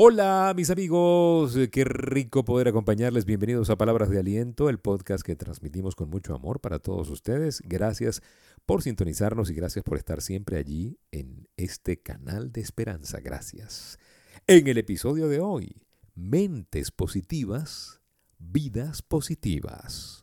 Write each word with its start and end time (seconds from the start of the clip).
Hola 0.00 0.52
mis 0.54 0.70
amigos, 0.70 1.58
qué 1.72 1.82
rico 1.82 2.44
poder 2.44 2.68
acompañarles. 2.68 3.24
Bienvenidos 3.24 3.68
a 3.68 3.76
Palabras 3.76 4.10
de 4.10 4.20
Aliento, 4.20 4.68
el 4.68 4.78
podcast 4.78 5.26
que 5.26 5.34
transmitimos 5.34 5.96
con 5.96 6.08
mucho 6.08 6.36
amor 6.36 6.60
para 6.60 6.78
todos 6.78 7.10
ustedes. 7.10 7.60
Gracias 7.64 8.22
por 8.64 8.84
sintonizarnos 8.84 9.50
y 9.50 9.54
gracias 9.54 9.82
por 9.82 9.98
estar 9.98 10.22
siempre 10.22 10.56
allí 10.56 11.00
en 11.10 11.48
este 11.56 12.00
canal 12.00 12.52
de 12.52 12.60
esperanza. 12.60 13.18
Gracias. 13.18 13.98
En 14.46 14.68
el 14.68 14.78
episodio 14.78 15.26
de 15.26 15.40
hoy, 15.40 15.82
mentes 16.14 16.92
positivas, 16.92 18.00
vidas 18.38 19.02
positivas. 19.02 20.22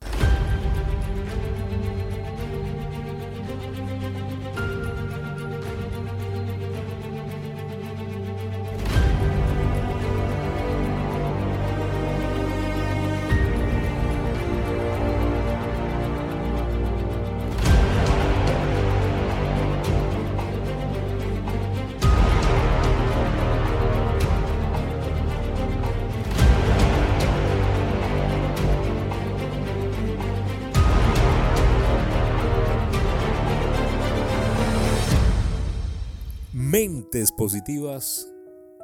Mentes 36.78 37.32
positivas 37.32 38.30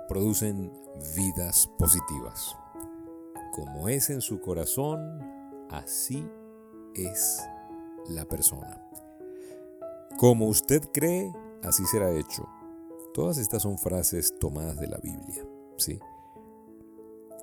producen 0.07 0.71
vidas 1.13 1.69
positivas. 1.77 2.55
Como 3.51 3.89
es 3.89 4.09
en 4.09 4.21
su 4.21 4.39
corazón, 4.39 5.19
así 5.69 6.25
es 6.95 7.43
la 8.07 8.23
persona. 8.23 8.81
Como 10.17 10.47
usted 10.47 10.83
cree, 10.93 11.33
así 11.63 11.85
será 11.85 12.11
hecho. 12.11 12.47
Todas 13.13 13.37
estas 13.37 13.63
son 13.63 13.77
frases 13.77 14.39
tomadas 14.39 14.79
de 14.79 14.87
la 14.87 14.97
Biblia, 14.99 15.45
¿sí? 15.75 15.99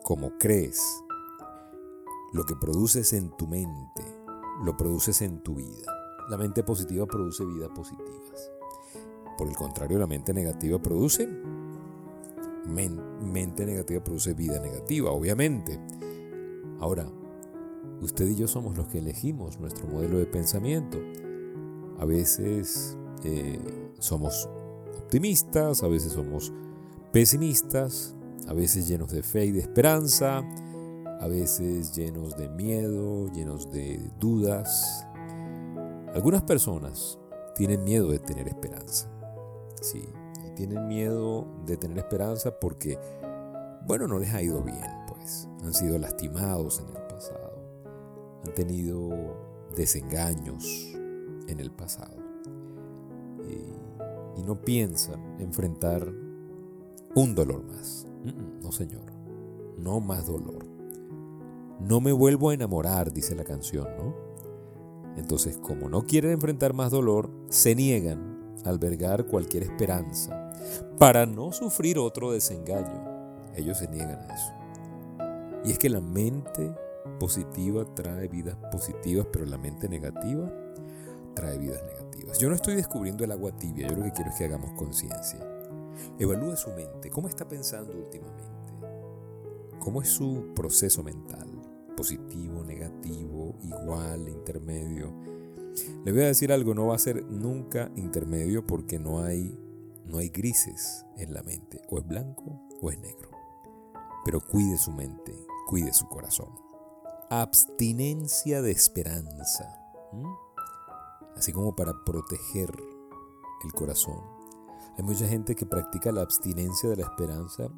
Como 0.03 0.39
crees, 0.39 0.83
lo 2.33 2.45
que 2.45 2.57
produces 2.57 3.13
en 3.13 3.37
tu 3.37 3.47
mente, 3.47 4.03
lo 4.65 4.79
produces 4.79 5.21
en 5.21 5.43
tu 5.43 5.57
vida. 5.57 5.93
La 6.31 6.39
mente 6.39 6.65
positiva 6.65 7.05
produce 7.05 7.45
vidas 7.45 7.69
positivas. 7.75 8.58
Por 9.39 9.49
el 9.49 9.57
contrario, 9.57 9.99
la 9.99 10.07
mente 10.07 10.35
negativa 10.35 10.79
produce 10.83 11.29
mente 12.69 13.67
negativa 13.67 14.03
produce 14.03 14.35
vida 14.35 14.61
negativa, 14.61 15.11
obviamente. 15.11 15.81
Ahora, 16.79 17.11
usted 18.01 18.29
y 18.29 18.37
yo 18.37 18.49
somos 18.49 18.77
los 18.77 18.89
que 18.89 18.99
elegimos 18.99 19.59
nuestro 19.59 19.87
modelo 19.87 20.19
de 20.19 20.27
pensamiento. 20.27 20.99
A 21.99 22.05
veces 22.05 22.97
eh, 23.25 23.59
somos 23.99 24.49
optimistas, 24.97 25.83
a 25.83 25.89
veces 25.89 26.13
somos 26.13 26.53
pesimistas, 27.13 28.15
a 28.47 28.53
veces 28.53 28.87
llenos 28.87 29.11
de 29.11 29.23
fe 29.23 29.47
y 29.47 29.53
de 29.53 29.61
esperanza, 29.61 30.45
a 31.21 31.27
veces 31.27 31.95
llenos 31.95 32.37
de 32.37 32.49
miedo, 32.49 33.33
llenos 33.33 33.71
de 33.73 34.11
dudas. 34.21 35.07
Algunas 36.15 36.43
personas 36.43 37.19
tienen 37.57 37.83
miedo 37.83 38.11
de 38.11 38.21
tener 38.21 38.47
esperanza. 38.47 39.18
Sí, 39.81 40.09
y 40.47 40.51
tienen 40.55 40.89
miedo 40.89 41.47
de 41.67 41.77
tener 41.77 41.99
esperanza 41.99 42.59
porque, 42.59 42.99
bueno, 43.87 44.07
no 44.09 44.19
les 44.19 44.33
ha 44.35 44.43
ido 44.43 44.63
bien, 44.63 44.87
pues. 45.07 45.49
Han 45.63 45.75
sido 45.75 45.99
lastimados 45.99 46.81
en 46.81 46.89
el 46.89 47.03
pasado. 47.07 47.53
Han 48.45 48.55
tenido 48.55 49.11
desengaños 49.77 50.65
en 51.49 51.61
el 51.61 51.71
pasado. 51.71 52.17
Y, 53.49 54.41
y 54.41 54.43
no 54.43 54.61
piensan 54.61 55.41
enfrentar 55.41 56.13
un 57.15 57.35
dolor 57.35 57.65
más. 57.65 58.07
No, 58.63 58.73
señor. 58.73 59.13
No 59.79 60.01
más 60.01 60.27
dolor. 60.27 60.67
No 61.81 62.01
me 62.01 62.13
vuelvo 62.13 62.51
a 62.51 62.55
enamorar, 62.55 63.13
dice 63.13 63.35
la 63.35 63.45
canción, 63.45 63.87
¿no? 63.97 64.15
Entonces, 65.17 65.57
como 65.59 65.89
no 65.89 66.03
quieren 66.03 66.33
enfrentar 66.33 66.75
más 66.75 66.91
dolor, 66.91 67.31
se 67.49 67.75
niegan 67.75 68.38
albergar 68.65 69.27
cualquier 69.27 69.65
esperanza, 69.65 70.51
para 70.99 71.27
no 71.27 71.53
sufrir 71.53 71.99
otro 71.99 72.33
desengaño. 72.33 73.47
Ellos 73.55 73.79
se 73.79 73.89
niegan 73.89 74.19
a 74.21 74.35
eso. 74.35 74.53
Y 75.65 75.73
es 75.73 75.79
que 75.79 75.89
la 75.89 76.01
mente 76.01 76.75
positiva 77.19 77.85
trae 77.95 78.29
vidas 78.29 78.57
positivas, 78.71 79.27
pero 79.33 79.47
la 79.47 79.59
mente 79.59 79.89
negativa 79.89 80.53
trae 81.35 81.59
vidas 81.59 81.83
negativas. 81.85 82.39
Yo 82.39 82.49
no 82.49 82.55
estoy 82.55 82.75
descubriendo 82.75 83.25
el 83.25 83.33
agua 83.33 83.53
tibia, 83.53 83.89
yo 83.89 83.97
lo 83.97 84.05
que 84.05 84.13
quiero 84.13 84.31
es 84.31 84.37
que 84.37 84.45
hagamos 84.45 84.73
conciencia. 84.73 85.39
Evalúe 86.19 86.57
su 86.57 86.71
mente, 86.71 87.11
cómo 87.11 87.29
está 87.29 87.47
pensando 87.47 87.93
últimamente, 87.93 88.73
cómo 89.79 90.03
es 90.03 90.09
su 90.09 90.53
proceso 90.55 91.03
mental, 91.03 91.49
positivo, 91.97 92.63
negativo, 92.65 93.57
igual, 93.63 94.29
intermedio 94.29 95.13
le 96.05 96.13
voy 96.13 96.23
a 96.23 96.27
decir 96.27 96.53
algo, 96.53 96.75
no 96.75 96.87
va 96.87 96.95
a 96.95 96.99
ser 96.99 97.25
nunca 97.25 97.91
intermedio 97.97 98.67
porque 98.67 98.99
no 98.99 99.21
hay, 99.21 99.59
no 100.05 100.19
hay 100.19 100.29
grises 100.29 101.05
en 101.17 101.33
la 101.35 101.43
mente. 101.43 101.83
O 101.91 101.99
es 101.99 102.07
blanco 102.07 102.63
o 102.81 102.91
es 102.91 102.99
negro. 102.99 103.31
Pero 104.25 104.41
cuide 104.41 104.79
su 104.79 104.93
mente, 104.93 105.35
cuide 105.67 105.93
su 105.93 106.09
corazón. 106.09 106.51
Abstinencia 107.31 108.63
de 108.63 108.71
esperanza. 108.71 109.79
Así 111.37 111.53
como 111.53 111.77
para 111.77 111.93
proteger 112.05 112.71
el 113.65 113.73
corazón. 113.73 114.21
Hay 114.97 115.05
mucha 115.05 115.29
gente 115.29 115.55
que 115.55 115.67
practica 115.67 116.11
la 116.11 116.23
abstinencia 116.23 116.89
de 116.89 116.97
la 116.97 117.05
esperanza 117.05 117.71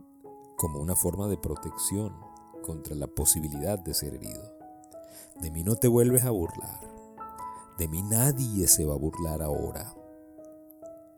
como 0.57 0.81
una 0.81 0.97
forma 0.97 1.29
de 1.29 1.37
protección 1.37 2.15
contra 2.63 2.95
la 2.95 3.07
posibilidad 3.07 3.79
de 3.79 3.95
ser 3.95 4.15
herido. 4.15 4.43
De 5.41 5.51
mí 5.51 5.63
no 5.63 5.77
te 5.77 5.89
vuelves 5.89 6.25
a 6.25 6.31
burlar. 6.31 6.90
De 7.81 7.89
mí 7.89 8.03
nadie 8.03 8.67
se 8.67 8.85
va 8.85 8.93
a 8.93 8.99
burlar 8.99 9.41
ahora. 9.41 9.97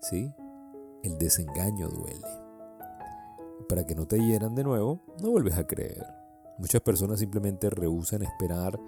¿Sí? 0.00 0.32
El 1.02 1.18
desengaño 1.18 1.88
duele. 1.88 2.24
Para 3.68 3.84
que 3.84 3.96
no 3.96 4.06
te 4.06 4.16
hieran 4.24 4.54
de 4.54 4.62
nuevo, 4.62 5.00
no 5.20 5.32
vuelves 5.32 5.58
a 5.58 5.66
creer. 5.66 6.06
Muchas 6.58 6.80
personas 6.80 7.18
simplemente 7.18 7.68
rehusan 7.68 8.22
esperar 8.22 8.78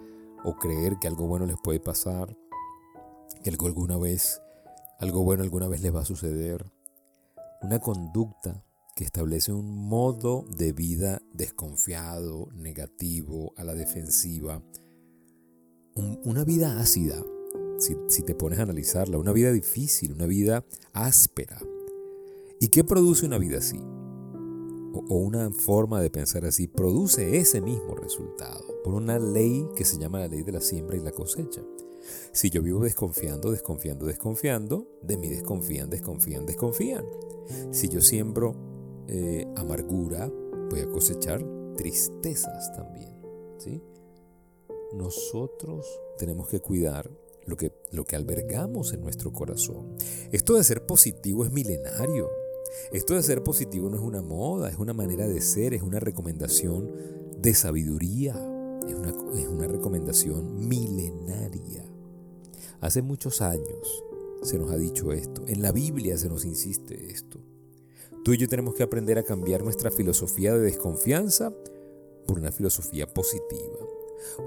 o 0.45 0.55
creer 0.55 0.99
que 1.01 1.09
algo 1.09 1.27
bueno 1.27 1.45
les 1.45 1.57
puede 1.61 1.81
pasar, 1.81 2.33
que 3.43 3.49
algo 3.49 3.67
alguna 3.67 3.97
vez, 3.97 4.41
algo 4.99 5.25
bueno 5.25 5.43
alguna 5.43 5.67
vez 5.67 5.81
les 5.81 5.93
va 5.93 5.99
a 5.99 6.05
suceder. 6.05 6.71
Una 7.61 7.79
conducta 7.79 8.63
que 8.95 9.03
establece 9.03 9.51
un 9.51 9.89
modo 9.89 10.45
de 10.47 10.71
vida 10.71 11.21
desconfiado, 11.33 12.47
negativo, 12.53 13.51
a 13.57 13.65
la 13.65 13.73
defensiva, 13.73 14.63
una 16.23 16.45
vida 16.45 16.79
ácida, 16.79 17.21
si, 17.77 18.23
te 18.23 18.35
pones 18.35 18.59
a 18.59 18.63
analizarla, 18.63 19.17
una 19.17 19.33
vida 19.33 19.51
difícil, 19.51 20.13
una 20.13 20.25
vida 20.25 20.65
áspera. 20.93 21.59
¿Y 22.59 22.69
qué 22.69 22.83
produce 22.83 23.25
una 23.25 23.37
vida 23.37 23.57
así? 23.57 23.79
O, 24.93 25.17
una 25.17 25.51
forma 25.51 26.01
de 26.01 26.09
pensar 26.09 26.45
así 26.45 26.67
produce 26.67 27.37
ese 27.37 27.61
mismo 27.61 27.95
resultado 27.95 28.63
por 28.83 28.93
una 28.93 29.19
ley 29.19 29.67
que 29.75 29.83
se 29.83 29.97
llama 29.97 30.19
la 30.19 30.27
ley 30.27 30.43
de 30.43 30.53
la 30.53 30.61
siembra 30.61 30.95
y 30.95 31.01
la 31.01 31.11
cosecha. 31.11 31.61
Si 32.31 32.49
yo 32.49 32.61
vivo 32.61 32.83
desconfiando, 32.83 33.51
desconfiando, 33.51 34.05
desconfiando, 34.05 34.87
de 35.01 35.17
mí 35.17 35.27
desconfían, 35.27 35.89
desconfían, 35.89 36.45
desconfían. 36.45 37.05
Si 37.71 37.89
yo 37.89 37.99
siembro 37.99 38.55
eh, 39.07 39.45
amargura, 39.55 40.31
voy 40.69 40.79
a 40.79 40.87
cosechar 40.87 41.43
tristezas 41.75 42.71
también. 42.75 43.13
¿sí? 43.57 43.81
Nosotros 44.93 45.85
tenemos 46.17 46.47
que 46.47 46.59
cuidar 46.59 47.09
lo 47.45 47.57
que, 47.57 47.71
lo 47.91 48.05
que 48.05 48.15
albergamos 48.15 48.93
en 48.93 49.01
nuestro 49.01 49.31
corazón. 49.31 49.95
Esto 50.31 50.55
de 50.55 50.63
ser 50.63 50.85
positivo 50.85 51.45
es 51.45 51.51
milenario. 51.51 52.29
Esto 52.91 53.15
de 53.15 53.23
ser 53.23 53.43
positivo 53.43 53.89
no 53.89 53.97
es 53.97 54.01
una 54.01 54.21
moda, 54.21 54.69
es 54.69 54.77
una 54.77 54.93
manera 54.93 55.27
de 55.27 55.41
ser, 55.41 55.73
es 55.73 55.81
una 55.81 55.99
recomendación 55.99 56.91
de 57.37 57.53
sabiduría, 57.53 58.33
es 58.87 58.93
una, 58.93 59.09
es 59.39 59.47
una 59.47 59.67
recomendación 59.67 60.67
milenaria. 60.67 61.85
Hace 62.81 63.01
muchos 63.01 63.41
años 63.41 64.03
se 64.43 64.57
nos 64.57 64.71
ha 64.71 64.77
dicho 64.77 65.11
esto, 65.11 65.43
en 65.47 65.61
la 65.61 65.71
Biblia 65.71 66.17
se 66.17 66.29
nos 66.29 66.45
insiste 66.45 67.11
esto. 67.11 67.39
Tú 68.23 68.33
y 68.33 68.37
yo 68.37 68.47
tenemos 68.47 68.73
que 68.73 68.83
aprender 68.83 69.17
a 69.19 69.23
cambiar 69.23 69.63
nuestra 69.63 69.91
filosofía 69.91 70.53
de 70.53 70.59
desconfianza 70.59 71.53
por 72.25 72.39
una 72.39 72.51
filosofía 72.51 73.07
positiva. 73.07 73.94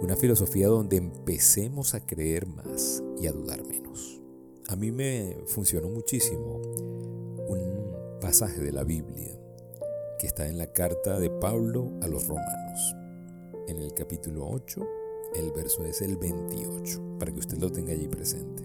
Una 0.00 0.16
filosofía 0.16 0.68
donde 0.68 0.96
empecemos 0.96 1.94
a 1.94 2.04
creer 2.04 2.46
más 2.46 3.02
y 3.20 3.26
a 3.26 3.32
dudar 3.32 3.66
menos. 3.66 4.20
A 4.68 4.76
mí 4.76 4.92
me 4.92 5.36
funcionó 5.46 5.88
muchísimo 5.88 6.60
un 7.48 8.18
pasaje 8.20 8.60
de 8.60 8.72
la 8.72 8.84
Biblia 8.84 9.38
que 10.18 10.26
está 10.26 10.48
en 10.48 10.58
la 10.58 10.66
carta 10.66 11.18
de 11.18 11.30
Pablo 11.30 11.92
a 12.02 12.08
los 12.08 12.26
romanos. 12.26 12.96
En 13.68 13.78
el 13.78 13.94
capítulo 13.94 14.48
8, 14.48 14.86
el 15.34 15.52
verso 15.52 15.84
es 15.84 16.02
el 16.02 16.16
28, 16.16 17.18
para 17.18 17.32
que 17.32 17.38
usted 17.38 17.58
lo 17.58 17.70
tenga 17.70 17.92
allí 17.92 18.08
presente. 18.08 18.62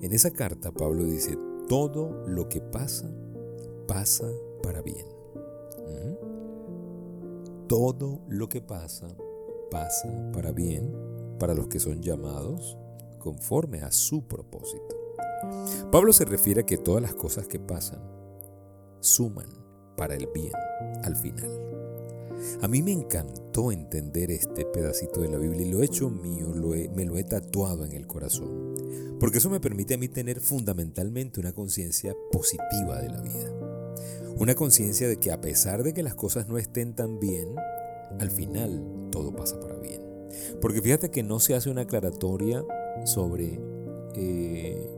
En 0.00 0.12
esa 0.12 0.30
carta 0.30 0.72
Pablo 0.72 1.04
dice, 1.04 1.36
todo 1.68 2.24
lo 2.26 2.48
que 2.48 2.60
pasa, 2.60 3.10
pasa 3.86 4.30
para 4.62 4.82
bien. 4.82 5.06
Todo 7.68 8.20
lo 8.28 8.48
que 8.48 8.60
pasa, 8.60 9.08
pasa 9.72 10.08
para 10.32 10.52
bien 10.52 10.94
para 11.38 11.54
los 11.54 11.66
que 11.66 11.80
son 11.80 12.02
llamados 12.02 12.76
conforme 13.18 13.80
a 13.80 13.90
su 13.90 14.28
propósito. 14.28 14.94
Pablo 15.90 16.12
se 16.12 16.26
refiere 16.26 16.60
a 16.60 16.66
que 16.66 16.76
todas 16.76 17.02
las 17.02 17.14
cosas 17.14 17.48
que 17.48 17.58
pasan 17.58 18.00
suman 19.00 19.48
para 19.96 20.14
el 20.14 20.28
bien 20.32 20.52
al 21.02 21.16
final. 21.16 21.50
A 22.60 22.68
mí 22.68 22.82
me 22.82 22.92
encantó 22.92 23.72
entender 23.72 24.30
este 24.30 24.66
pedacito 24.66 25.22
de 25.22 25.30
la 25.30 25.38
Biblia 25.38 25.66
y 25.66 25.70
lo 25.70 25.82
he 25.82 25.86
hecho 25.86 26.10
mío, 26.10 26.48
me 26.94 27.04
lo 27.04 27.16
he 27.16 27.24
tatuado 27.24 27.84
en 27.84 27.92
el 27.92 28.06
corazón, 28.06 28.74
porque 29.18 29.38
eso 29.38 29.48
me 29.48 29.60
permite 29.60 29.94
a 29.94 29.98
mí 29.98 30.08
tener 30.08 30.40
fundamentalmente 30.40 31.40
una 31.40 31.52
conciencia 31.52 32.14
positiva 32.30 33.00
de 33.00 33.08
la 33.08 33.20
vida. 33.20 33.52
Una 34.36 34.54
conciencia 34.54 35.08
de 35.08 35.18
que 35.18 35.30
a 35.30 35.40
pesar 35.40 35.82
de 35.82 35.94
que 35.94 36.02
las 36.02 36.14
cosas 36.14 36.48
no 36.48 36.58
estén 36.58 36.94
tan 36.94 37.20
bien, 37.20 37.54
al 38.18 38.30
final 38.30 39.08
todo 39.10 39.34
pasa 39.34 39.58
para 39.60 39.76
bien. 39.78 40.02
Porque 40.60 40.80
fíjate 40.80 41.10
que 41.10 41.22
no 41.22 41.40
se 41.40 41.54
hace 41.54 41.70
una 41.70 41.82
aclaratoria 41.82 42.64
sobre, 43.04 43.60
eh, 44.14 44.90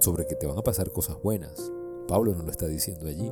sobre 0.00 0.26
que 0.26 0.34
te 0.34 0.46
van 0.46 0.58
a 0.58 0.62
pasar 0.62 0.90
cosas 0.90 1.20
buenas. 1.22 1.72
Pablo 2.08 2.34
no 2.34 2.42
lo 2.42 2.50
está 2.50 2.66
diciendo 2.66 3.06
allí. 3.06 3.30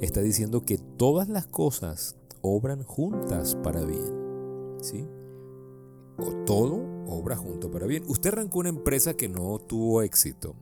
Está 0.00 0.20
diciendo 0.20 0.64
que 0.64 0.78
todas 0.78 1.28
las 1.28 1.46
cosas 1.46 2.16
obran 2.42 2.82
juntas 2.82 3.56
para 3.56 3.84
bien. 3.84 4.76
¿Sí? 4.80 5.06
O 6.18 6.44
todo 6.44 6.96
obra 7.08 7.36
junto 7.36 7.70
para 7.70 7.86
bien. 7.86 8.04
Usted 8.08 8.32
arrancó 8.32 8.60
una 8.60 8.68
empresa 8.68 9.14
que 9.14 9.28
no 9.28 9.58
tuvo 9.58 10.02
éxito. 10.02 10.54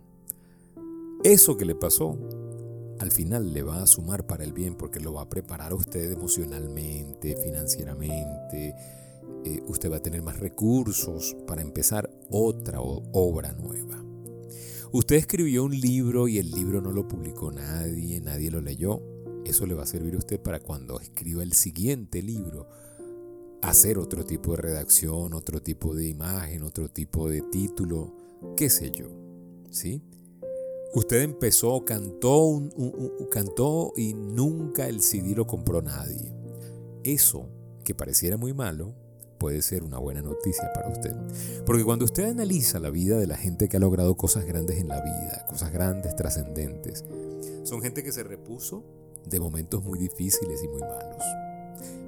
Eso 1.22 1.56
que 1.56 1.64
le 1.64 1.74
pasó, 1.74 2.18
al 2.98 3.10
final 3.10 3.52
le 3.52 3.62
va 3.62 3.82
a 3.82 3.86
sumar 3.86 4.26
para 4.26 4.44
el 4.44 4.52
bien 4.52 4.76
porque 4.76 5.00
lo 5.00 5.14
va 5.14 5.22
a 5.22 5.28
preparar 5.28 5.72
a 5.72 5.76
usted 5.76 6.12
emocionalmente, 6.12 7.36
financieramente. 7.36 8.74
Eh, 9.44 9.62
usted 9.66 9.90
va 9.90 9.96
a 9.96 10.02
tener 10.02 10.22
más 10.22 10.38
recursos 10.38 11.36
para 11.46 11.62
empezar 11.62 12.10
otra 12.30 12.80
obra 12.80 13.52
nueva. 13.52 14.02
Usted 14.92 15.16
escribió 15.16 15.64
un 15.64 15.78
libro 15.78 16.28
y 16.28 16.38
el 16.38 16.50
libro 16.50 16.80
no 16.80 16.92
lo 16.92 17.08
publicó 17.08 17.50
nadie, 17.50 18.20
nadie 18.20 18.50
lo 18.50 18.60
leyó. 18.60 19.02
Eso 19.44 19.66
le 19.66 19.74
va 19.74 19.82
a 19.82 19.86
servir 19.86 20.14
a 20.14 20.18
usted 20.18 20.40
para 20.40 20.60
cuando 20.60 21.00
escriba 21.00 21.42
el 21.42 21.52
siguiente 21.52 22.22
libro, 22.22 22.68
hacer 23.60 23.98
otro 23.98 24.24
tipo 24.24 24.52
de 24.52 24.62
redacción, 24.62 25.34
otro 25.34 25.60
tipo 25.60 25.94
de 25.94 26.08
imagen, 26.08 26.62
otro 26.62 26.88
tipo 26.88 27.28
de 27.28 27.42
título, 27.42 28.14
qué 28.56 28.70
sé 28.70 28.90
yo. 28.90 29.08
¿Sí? 29.70 30.00
Usted 30.94 31.22
empezó, 31.22 31.84
cantó, 31.84 32.62
cantó 33.28 33.92
y 33.96 34.14
nunca 34.14 34.86
el 34.88 35.02
CD 35.02 35.34
lo 35.34 35.44
compró 35.44 35.82
nadie. 35.82 36.32
Eso, 37.02 37.48
que 37.82 37.96
pareciera 37.96 38.36
muy 38.36 38.54
malo, 38.54 38.94
puede 39.38 39.60
ser 39.62 39.82
una 39.82 39.98
buena 39.98 40.22
noticia 40.22 40.72
para 40.72 40.88
usted. 40.88 41.12
Porque 41.66 41.84
cuando 41.84 42.04
usted 42.04 42.30
analiza 42.30 42.78
la 42.78 42.90
vida 42.90 43.18
de 43.18 43.26
la 43.26 43.36
gente 43.36 43.68
que 43.68 43.76
ha 43.76 43.80
logrado 43.80 44.16
cosas 44.16 44.46
grandes 44.46 44.78
en 44.78 44.86
la 44.86 45.00
vida, 45.00 45.44
cosas 45.48 45.72
grandes, 45.72 46.14
trascendentes, 46.14 47.04
son 47.64 47.82
gente 47.82 48.04
que 48.04 48.12
se 48.12 48.22
repuso 48.22 48.84
de 49.26 49.40
momentos 49.40 49.82
muy 49.82 49.98
difíciles 49.98 50.62
y 50.62 50.68
muy 50.68 50.80
malos, 50.80 51.24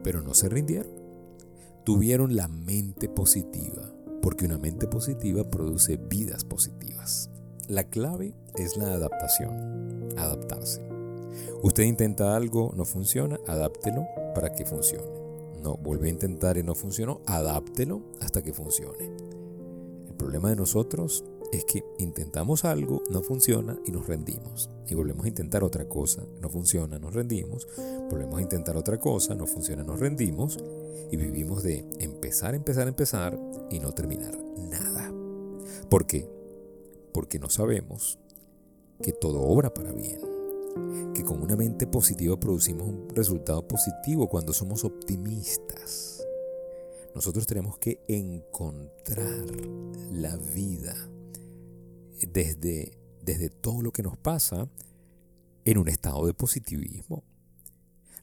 pero 0.05 0.23
no 0.23 0.33
se 0.33 0.49
rindieron. 0.49 0.93
Tuvieron 1.85 2.37
la 2.37 2.47
mente 2.47 3.09
positiva, 3.09 3.93
porque 4.23 4.45
una 4.45 4.59
mente 4.59 4.87
positiva 4.87 5.43
produce 5.51 5.97
vidas 5.97 6.45
positivas. 6.45 6.96
La 7.69 7.83
clave 7.83 8.33
es 8.55 8.77
la 8.77 8.93
adaptación, 8.93 10.15
adaptarse. 10.17 10.81
Usted 11.65 11.83
intenta 11.83 12.37
algo, 12.37 12.73
no 12.77 12.85
funciona, 12.85 13.41
adáptelo 13.49 14.07
para 14.37 14.53
que 14.53 14.65
funcione. 14.65 15.11
No, 15.63 15.77
vuelve 15.77 16.07
a 16.07 16.13
intentar 16.13 16.59
y 16.59 16.63
no 16.63 16.77
funcionó, 16.77 17.23
adáptelo 17.27 18.03
hasta 18.21 18.43
que 18.43 18.53
funcione. 18.53 19.11
El 20.07 20.15
problema 20.15 20.51
de 20.51 20.57
nosotros 20.57 21.25
es 21.51 21.65
que 21.65 21.85
intentamos 21.99 22.65
algo, 22.65 23.03
no 23.11 23.23
funciona 23.23 23.77
y 23.85 23.91
nos 23.91 24.07
rendimos. 24.07 24.71
Y 24.87 24.95
volvemos 24.95 25.25
a 25.25 25.29
intentar 25.29 25.65
otra 25.65 25.89
cosa, 25.89 26.23
no 26.41 26.49
funciona, 26.49 27.01
nos 27.01 27.15
rendimos. 27.15 27.67
Volvemos 28.09 28.39
a 28.39 28.43
intentar 28.43 28.77
otra 28.77 29.01
cosa, 29.01 29.35
no 29.35 29.47
funciona, 29.47 29.83
nos 29.83 29.99
rendimos. 29.99 30.57
Y 31.11 31.17
vivimos 31.17 31.65
de 31.65 31.85
empezar, 31.99 32.55
empezar, 32.55 32.87
empezar 32.87 33.37
y 33.71 33.81
no 33.81 33.91
terminar 33.93 34.39
nada. 34.57 35.13
¿Por 35.89 36.07
qué? 36.07 36.36
Porque 37.17 37.39
no 37.39 37.49
sabemos 37.49 38.19
que 39.03 39.11
todo 39.11 39.41
obra 39.41 39.73
para 39.73 39.91
bien 39.91 40.21
que 41.15 41.25
con 41.25 41.43
una 41.43 41.57
mente 41.57 41.87
positiva 41.87 42.39
producimos 42.39 42.89
un 42.89 43.09
resultado 43.09 43.67
positivo 43.67 44.29
cuando 44.29 44.53
somos 44.53 44.85
optimistas. 44.85 46.23
Nosotros 47.15 47.47
tenemos 47.47 47.79
que 47.79 48.05
encontrar 48.07 49.47
la 50.13 50.37
vida 50.37 50.95
desde, 52.21 52.99
desde 53.23 53.49
todo 53.49 53.81
lo 53.81 53.93
que 53.93 54.03
nos 54.03 54.19
pasa 54.19 54.69
en 55.65 55.79
un 55.79 55.89
estado 55.89 56.27
de 56.27 56.35
positivismo. 56.35 57.25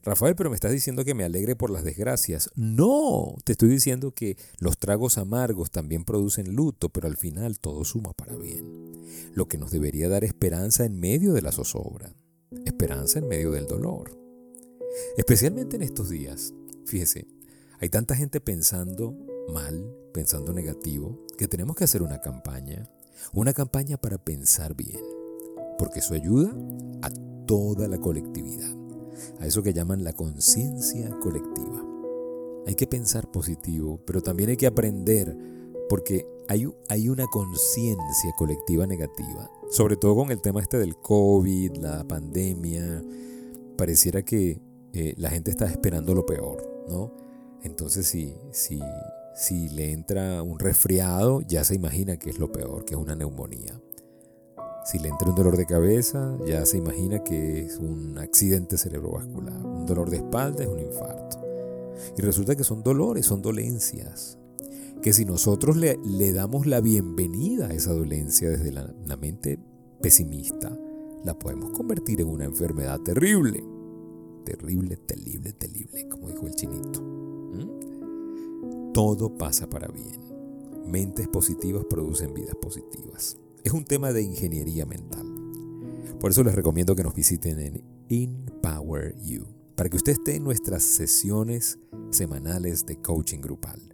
Rafael, 0.04 0.36
pero 0.36 0.50
me 0.50 0.54
estás 0.54 0.70
diciendo 0.70 1.04
que 1.04 1.14
me 1.14 1.24
alegre 1.24 1.56
por 1.56 1.70
las 1.70 1.82
desgracias. 1.82 2.50
No, 2.54 3.36
te 3.42 3.52
estoy 3.52 3.70
diciendo 3.70 4.12
que 4.12 4.36
los 4.58 4.76
tragos 4.76 5.16
amargos 5.16 5.70
también 5.70 6.04
producen 6.04 6.54
luto, 6.54 6.90
pero 6.90 7.08
al 7.08 7.16
final 7.16 7.58
todo 7.58 7.84
suma 7.84 8.12
para 8.12 8.36
bien. 8.36 8.83
Lo 9.34 9.48
que 9.48 9.58
nos 9.58 9.70
debería 9.70 10.08
dar 10.08 10.24
esperanza 10.24 10.84
en 10.84 10.98
medio 10.98 11.32
de 11.32 11.42
la 11.42 11.52
zozobra 11.52 12.14
esperanza 12.64 13.18
en 13.18 13.28
medio 13.28 13.50
del 13.50 13.66
dolor. 13.66 14.16
Especialmente 15.16 15.76
en 15.76 15.82
estos 15.82 16.08
días, 16.08 16.54
fíjese, 16.84 17.26
hay 17.80 17.88
tanta 17.88 18.14
gente 18.14 18.40
pensando 18.40 19.14
mal, 19.52 19.92
pensando 20.12 20.52
negativo, 20.52 21.26
que 21.36 21.48
tenemos 21.48 21.76
que 21.76 21.84
hacer 21.84 22.02
una 22.02 22.20
campaña, 22.20 22.88
una 23.32 23.52
campaña 23.52 23.96
para 23.96 24.18
pensar 24.18 24.74
bien, 24.74 25.00
porque 25.78 25.98
eso 25.98 26.14
ayuda 26.14 26.54
a 27.02 27.10
toda 27.46 27.88
la 27.88 27.98
colectividad, 27.98 28.74
a 29.40 29.46
eso 29.46 29.62
que 29.62 29.72
llaman 29.72 30.04
la 30.04 30.12
conciencia 30.12 31.10
colectiva. 31.20 31.84
Hay 32.66 32.76
que 32.76 32.86
pensar 32.86 33.30
positivo, 33.30 34.00
pero 34.06 34.22
también 34.22 34.50
hay 34.50 34.56
que 34.56 34.66
aprender, 34.66 35.36
porque 35.88 36.26
hay, 36.48 37.08
una 37.08 37.26
conciencia 37.26 38.32
colectiva 38.36 38.86
negativa 38.86 39.50
sobre 39.74 39.96
todo 39.96 40.14
con 40.14 40.30
el 40.30 40.40
tema 40.40 40.60
este 40.60 40.78
del 40.78 40.96
COVID, 40.96 41.78
la 41.78 42.04
pandemia, 42.04 43.02
pareciera 43.76 44.22
que 44.22 44.60
eh, 44.92 45.14
la 45.16 45.30
gente 45.30 45.50
está 45.50 45.66
esperando 45.66 46.14
lo 46.14 46.24
peor, 46.24 46.84
¿no? 46.88 47.12
Entonces 47.62 48.06
si, 48.06 48.36
si, 48.52 48.80
si 49.34 49.68
le 49.70 49.90
entra 49.90 50.44
un 50.44 50.60
resfriado, 50.60 51.40
ya 51.40 51.64
se 51.64 51.74
imagina 51.74 52.18
que 52.18 52.30
es 52.30 52.38
lo 52.38 52.52
peor, 52.52 52.84
que 52.84 52.94
es 52.94 53.00
una 53.00 53.16
neumonía. 53.16 53.80
Si 54.84 55.00
le 55.00 55.08
entra 55.08 55.30
un 55.30 55.34
dolor 55.34 55.56
de 55.56 55.66
cabeza, 55.66 56.38
ya 56.46 56.64
se 56.66 56.76
imagina 56.76 57.24
que 57.24 57.62
es 57.62 57.78
un 57.78 58.18
accidente 58.18 58.76
cerebrovascular. 58.76 59.56
Un 59.64 59.86
dolor 59.86 60.08
de 60.10 60.18
espalda 60.18 60.62
es 60.62 60.68
un 60.68 60.78
infarto. 60.78 61.40
Y 62.16 62.22
resulta 62.22 62.54
que 62.54 62.64
son 62.64 62.82
dolores, 62.82 63.26
son 63.26 63.40
dolencias 63.40 64.38
que 65.04 65.12
si 65.12 65.26
nosotros 65.26 65.76
le, 65.76 65.98
le 66.02 66.32
damos 66.32 66.66
la 66.66 66.80
bienvenida 66.80 67.66
a 67.66 67.74
esa 67.74 67.92
dolencia 67.92 68.48
desde 68.48 68.72
la, 68.72 69.16
mente 69.18 69.58
pesimista, 70.00 70.74
la 71.22 71.38
podemos 71.38 71.72
convertir 71.72 72.22
en 72.22 72.28
una 72.28 72.46
enfermedad 72.46 72.98
terrible. 73.00 73.62
Terrible, 74.46 74.96
terrible, 74.96 75.52
terrible, 75.52 76.08
como 76.08 76.28
dijo 76.28 76.46
el 76.46 76.54
chinito. 76.54 77.02
¿Mm? 77.02 78.92
Todo 78.94 79.36
pasa 79.36 79.68
para 79.68 79.88
bien. 79.88 80.22
Mentes 80.86 81.28
positivas 81.28 81.84
producen 81.84 82.32
vidas 82.32 82.56
positivas. 82.56 83.36
Es 83.62 83.74
un 83.74 83.84
tema 83.84 84.10
de 84.10 84.22
ingeniería 84.22 84.86
mental. 84.86 85.26
Por 86.18 86.30
eso 86.30 86.42
les 86.42 86.54
recomiendo 86.54 86.96
que 86.96 87.02
nos 87.02 87.14
visiten 87.14 87.58
en 87.58 87.84
Empower 88.08 89.14
You, 89.20 89.44
para 89.76 89.90
que 89.90 89.98
usted 89.98 90.12
esté 90.12 90.36
en 90.36 90.44
nuestras 90.44 90.82
sesiones 90.82 91.78
semanales 92.08 92.86
de 92.86 93.02
coaching 93.02 93.42
grupal. 93.42 93.93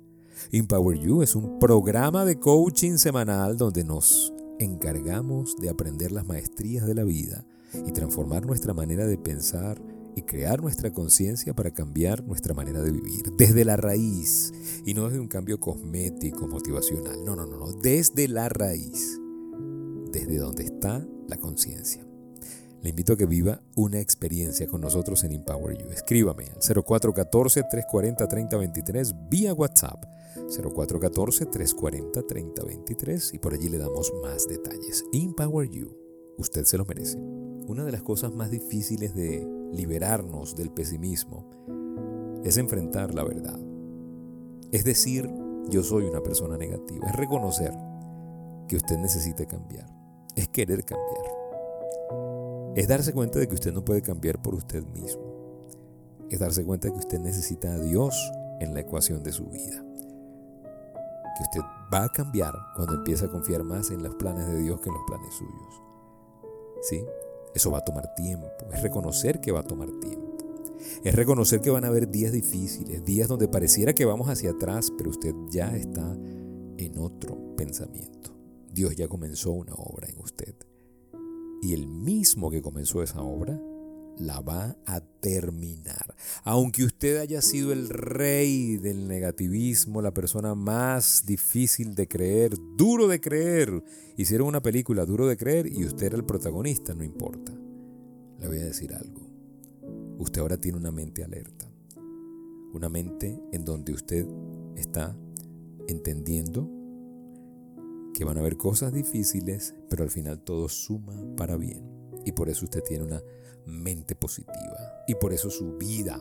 Empower 0.52 0.99
You 0.99 1.23
es 1.23 1.35
un 1.37 1.59
programa 1.59 2.25
de 2.25 2.38
coaching 2.38 2.97
semanal 2.97 3.56
donde 3.56 3.85
nos 3.85 4.32
encargamos 4.59 5.56
de 5.59 5.70
aprender 5.70 6.12
las 6.12 6.26
maestrías 6.26 6.87
de 6.87 6.94
la 6.94 7.04
vida 7.04 7.44
y 7.87 7.92
transformar 7.92 8.47
nuestra 8.47 8.75
manera 8.75 9.06
de 9.06 9.16
pensar 9.16 9.80
y 10.16 10.23
crear 10.23 10.61
nuestra 10.61 10.92
conciencia 10.92 11.54
para 11.54 11.70
cambiar 11.70 12.25
nuestra 12.25 12.52
manera 12.52 12.82
de 12.82 12.90
vivir 12.90 13.32
desde 13.37 13.64
la 13.64 13.76
raíz 13.76 14.52
y 14.85 14.94
no 14.94 15.06
desde 15.06 15.20
un 15.20 15.28
cambio 15.28 15.61
cosmético, 15.61 16.49
motivacional. 16.49 17.25
No, 17.25 17.37
no, 17.37 17.47
no, 17.47 17.56
no, 17.56 17.73
desde 17.73 18.26
la 18.28 18.49
raíz, 18.49 19.20
desde 20.12 20.38
donde 20.38 20.64
está 20.64 21.06
la 21.28 21.37
conciencia. 21.37 22.10
Le 22.83 22.91
invito 22.91 23.13
a 23.13 23.17
que 23.17 23.27
viva 23.27 23.61
una 23.77 24.01
experiencia 24.01 24.67
con 24.67 24.81
nosotros 24.81 25.23
en 25.25 25.33
Empower 25.33 25.77
You. 25.77 25.91
Escríbame 25.91 26.47
al 26.47 26.61
0414-340-3023 26.61 29.29
vía 29.29 29.53
WhatsApp. 29.53 30.03
0414-340-3023 30.49 33.35
y 33.35 33.39
por 33.39 33.53
allí 33.53 33.69
le 33.69 33.77
damos 33.79 34.11
más 34.23 34.49
detalles. 34.49 35.05
Empower 35.13 35.69
You. 35.69 35.95
Usted 36.39 36.65
se 36.65 36.79
lo 36.79 36.87
merece. 36.87 37.19
Una 37.19 37.85
de 37.85 37.93
las 37.93 38.03
cosas 38.03 38.33
más 38.33 38.51
difíciles 38.51 39.15
de 39.15 39.47
liberarnos 39.73 40.57
del 40.57 40.71
pesimismo 40.71 41.51
es 42.45 42.57
enfrentar 42.57 43.15
la 43.15 43.25
verdad. 43.25 43.61
Es 44.73 44.85
decir, 44.85 45.29
yo 45.69 45.83
soy 45.83 46.05
una 46.05 46.23
persona 46.23 46.57
negativa. 46.57 47.09
Es 47.09 47.17
reconocer 47.17 47.73
que 48.69 48.77
usted 48.77 48.97
necesita 48.97 49.45
cambiar. 49.47 49.87
Es 50.35 50.49
querer 50.49 50.83
cambiar. 50.85 51.30
Es 52.75 52.87
darse 52.87 53.12
cuenta 53.12 53.39
de 53.39 53.49
que 53.49 53.55
usted 53.55 53.73
no 53.73 53.85
puede 53.85 54.00
cambiar 54.00 54.41
por 54.41 54.55
usted 54.55 54.85
mismo. 54.87 55.23
Es 56.29 56.39
darse 56.39 56.65
cuenta 56.65 56.87
de 56.87 56.95
que 56.95 57.00
usted 57.00 57.19
necesita 57.19 57.73
a 57.75 57.79
Dios 57.79 58.15
en 58.61 58.75
la 58.75 58.81
ecuación 58.81 59.25
de 59.25 59.33
su 59.33 59.47
vida. 59.47 59.85
Que 60.62 61.43
usted 61.43 61.61
va 61.93 62.05
a 62.05 62.09
cambiar 62.12 62.55
cuando 62.77 62.95
empieza 62.95 63.27
a 63.27 63.31
confiar 63.31 63.65
más 63.65 63.91
en 63.91 64.03
los 64.03 64.15
planes 64.15 64.47
de 64.47 64.62
Dios 64.62 64.81
que 64.81 64.89
en 64.89 64.95
los 64.95 65.05
planes 65.07 65.35
suyos. 65.35 65.83
¿Sí? 66.83 67.05
Eso 67.55 67.73
va 67.73 67.79
a 67.79 67.85
tomar 67.85 68.15
tiempo. 68.15 68.49
Es 68.73 68.83
reconocer 68.83 69.41
que 69.41 69.50
va 69.50 69.61
a 69.61 69.65
tomar 69.65 69.89
tiempo. 70.00 70.37
Es 71.03 71.15
reconocer 71.15 71.61
que 71.61 71.71
van 71.71 71.85
a 71.85 71.89
haber 71.89 72.09
días 72.09 72.33
difíciles, 72.33 73.05
días 73.05 73.29
donde 73.29 73.49
pareciera 73.49 73.93
que 73.95 74.05
vamos 74.05 74.29
hacia 74.29 74.53
atrás, 74.53 74.93
pero 74.97 75.11
usted 75.11 75.35
ya 75.50 75.77
está 75.77 76.17
en 76.77 76.99
otro 76.99 77.57
pensamiento. 77.57 78.33
Dios 78.73 78.95
ya 78.95 79.09
comenzó 79.09 79.50
una 79.50 79.75
obra 79.75 80.09
en 80.09 80.19
usted. 80.21 80.55
Y 81.62 81.75
el 81.75 81.87
mismo 81.87 82.50
que 82.50 82.62
comenzó 82.62 83.02
esa 83.02 83.23
obra 83.23 83.61
la 84.21 84.40
va 84.40 84.76
a 84.87 85.00
terminar. 85.00 86.14
Aunque 86.45 86.85
usted 86.85 87.19
haya 87.19 87.40
sido 87.43 87.73
el 87.73 87.88
rey 87.88 88.76
del 88.76 89.09
negativismo, 89.09 90.02
la 90.02 90.12
persona 90.12 90.55
más 90.55 91.25
difícil 91.26 91.95
de 91.95 92.07
creer, 92.07 92.55
duro 92.76 93.09
de 93.09 93.21
creer. 93.21 93.83
Hicieron 94.17 94.49
una 94.49 94.62
película 94.62 95.07
duro 95.07 95.26
de 95.26 95.37
creer 95.37 95.67
y 95.67 95.85
usted 95.85 96.07
era 96.07 96.17
el 96.17 96.25
protagonista, 96.25 96.95
no 96.95 97.02
importa. 97.02 97.52
Le 98.38 98.47
voy 98.47 98.59
a 98.59 98.64
decir 98.64 98.95
algo. 98.95 99.21
Usted 100.19 100.40
ahora 100.40 100.59
tiene 100.59 100.79
una 100.79 100.93
mente 100.93 101.25
alerta. 101.25 101.67
Una 102.73 102.88
mente 102.88 103.40
en 103.52 103.64
donde 103.64 103.93
usted 103.93 104.26
está 104.76 105.17
entendiendo 105.88 106.80
que 108.21 108.27
van 108.27 108.37
a 108.37 108.41
haber 108.41 108.59
cosas 108.59 108.93
difíciles, 108.93 109.75
pero 109.89 110.05
al 110.05 110.11
final 110.11 110.41
todo 110.41 110.69
suma 110.69 111.15
para 111.39 111.57
bien. 111.57 111.83
Y 112.27 112.33
por 112.33 112.50
eso 112.50 112.67
usted 112.67 112.83
tiene 112.83 113.03
una 113.03 113.23
mente 113.65 114.15
positiva. 114.15 114.77
Y 115.07 115.15
por 115.15 115.33
eso 115.33 115.49
su 115.49 115.79
vida 115.79 116.21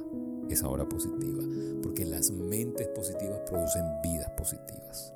es 0.49 0.63
ahora 0.63 0.87
positiva. 0.87 1.43
Porque 1.83 2.05
las 2.05 2.31
mentes 2.31 2.87
positivas 2.87 3.41
producen 3.45 3.83
vidas 4.01 4.31
positivas. 4.37 5.13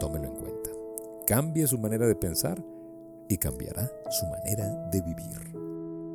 Tómelo 0.00 0.28
en 0.28 0.36
cuenta. 0.36 0.70
Cambie 1.26 1.66
su 1.66 1.76
manera 1.76 2.06
de 2.06 2.14
pensar 2.16 2.64
y 3.28 3.36
cambiará 3.36 3.92
su 4.08 4.24
manera 4.28 4.88
de 4.90 5.02
vivir. 5.02 5.51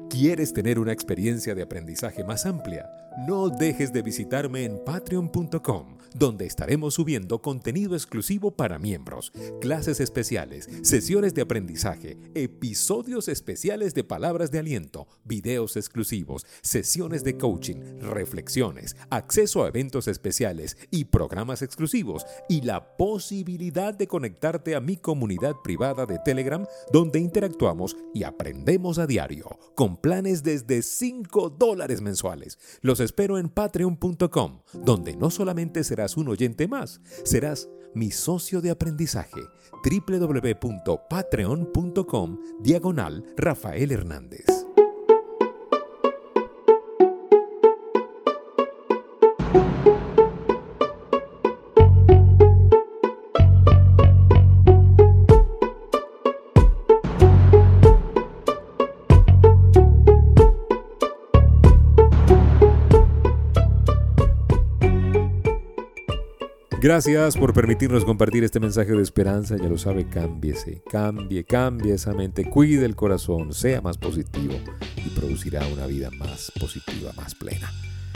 ¿Quieres 0.10 0.54
tener 0.54 0.80
una 0.80 0.94
experiencia 0.94 1.54
de 1.54 1.62
aprendizaje 1.62 2.24
más 2.24 2.46
amplia? 2.46 2.90
No 3.18 3.50
dejes 3.50 3.92
de 3.92 4.04
visitarme 4.04 4.64
en 4.64 4.78
patreon.com, 4.86 5.98
donde 6.14 6.46
estaremos 6.46 6.94
subiendo 6.94 7.42
contenido 7.42 7.96
exclusivo 7.96 8.52
para 8.52 8.78
miembros, 8.78 9.34
clases 9.60 10.00
especiales, 10.00 10.70
sesiones 10.84 11.34
de 11.34 11.42
aprendizaje, 11.42 12.16
episodios 12.36 13.28
especiales 13.28 13.96
de 13.96 14.04
palabras 14.04 14.52
de 14.52 14.60
aliento, 14.60 15.08
videos 15.26 15.78
exclusivos, 15.78 16.46
sesiones 16.62 17.24
de 17.24 17.38
coaching, 17.38 18.00
reflexiones, 18.02 18.96
acceso 19.10 19.64
a 19.64 19.70
eventos 19.70 20.08
especiales 20.08 20.78
y 20.92 21.06
programas 21.06 21.64
exclusivos, 21.64 22.24
y 22.48 22.62
la 22.62 22.98
posibilidad 22.98 23.96
de 23.96 24.08
conectarte 24.08 24.76
a 24.76 24.80
mi 24.80 24.96
comunidad 24.96 25.56
privada 25.64 26.06
de 26.06 26.20
Telegram, 26.20 26.68
donde 26.94 27.20
interactuamos 27.20 27.98
y 28.14 28.24
aprendemos 28.24 29.00
a 29.00 29.08
diario, 29.08 29.58
planes 29.98 30.44
desde 30.44 30.82
5 30.82 31.52
dólares 31.52 32.02
mensuales. 32.02 32.58
Los 32.82 33.00
espero 33.00 33.38
en 33.38 33.50
patreon.com, 33.50 34.62
donde 34.74 35.16
no 35.16 35.30
solamente 35.30 35.84
serás 35.84 36.18
un 36.18 36.30
oyente 36.30 36.68
más, 36.68 37.00
serás 37.24 37.70
mi 37.94 38.10
socio 38.12 38.62
de 38.62 38.70
aprendizaje 38.70 39.42
www.patreon.com 39.84 42.40
diagonal 42.62 43.26
Rafael 43.36 43.92
Hernández. 43.92 44.46
Gracias 66.88 67.36
por 67.36 67.54
permitirnos 67.54 68.06
compartir 68.06 68.46
este 68.46 68.62
mensaje 68.62 68.94
de 68.94 69.04
esperanza. 69.04 69.58
Ya 69.58 69.68
lo 69.68 69.78
sabe, 69.78 70.08
cámbiese, 70.08 70.82
cambie, 70.90 71.44
cambie 71.44 71.94
esa 71.94 72.14
mente, 72.14 72.50
cuide 72.50 72.86
el 72.86 72.96
corazón, 72.96 73.54
sea 73.54 73.82
más 73.82 73.98
positivo 73.98 74.54
y 74.96 75.10
producirá 75.10 75.68
una 75.68 75.86
vida 75.86 76.10
más 76.12 76.50
positiva, 76.58 77.12
más 77.18 77.36
plena. 77.36 77.70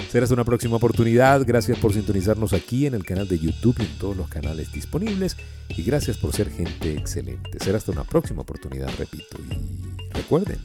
Será 0.09 0.23
hasta 0.23 0.35
una 0.35 0.45
próxima 0.45 0.77
oportunidad. 0.77 1.45
Gracias 1.45 1.79
por 1.79 1.91
sintonizarnos 1.91 2.53
aquí 2.53 2.85
en 2.85 2.93
el 2.93 3.03
canal 3.03 3.27
de 3.27 3.39
YouTube 3.39 3.75
y 3.77 3.81
en 3.81 3.99
todos 3.99 4.15
los 4.15 4.29
canales 4.29 4.71
disponibles. 4.71 5.35
Y 5.67 5.83
gracias 5.83 6.15
por 6.15 6.31
ser 6.31 6.49
gente 6.49 6.93
excelente. 6.93 7.59
Será 7.59 7.77
hasta 7.77 7.91
una 7.91 8.05
próxima 8.05 8.43
oportunidad, 8.43 8.89
repito. 8.97 9.35
Y 9.49 10.13
recuerden, 10.13 10.59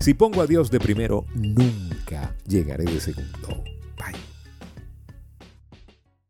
si 0.00 0.14
pongo 0.14 0.42
a 0.42 0.48
Dios 0.48 0.68
de 0.72 0.80
primero, 0.80 1.26
nunca 1.36 2.34
llegaré 2.44 2.86
de 2.86 2.98
segundo. 2.98 3.62